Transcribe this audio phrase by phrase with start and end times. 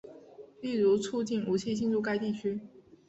[0.61, 2.59] 例如促进武器进入该地区。